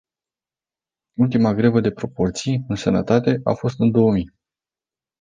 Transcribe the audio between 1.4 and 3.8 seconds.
grevă de proporții, în sănătate, a fost